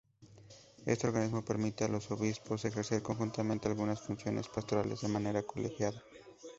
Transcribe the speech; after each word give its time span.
Este 0.87 1.05
organismo 1.05 1.45
permite 1.45 1.83
a 1.83 1.87
los 1.87 2.09
Obispos 2.09 2.65
ejercer 2.65 3.03
conjuntamente 3.03 3.67
algunas 3.67 4.01
funciones 4.01 4.47
pastorales 4.49 5.01
de 5.01 5.07
manera 5.07 5.43
colegiada. 5.43 6.01